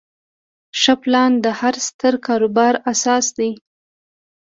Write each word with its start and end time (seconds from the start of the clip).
ښه 0.79 0.93
پلان 1.01 1.31
د 1.45 1.47
هر 1.59 1.75
ستر 1.87 2.13
کاروبار 2.27 2.73
اساس 2.91 3.25
دی. 3.37 3.51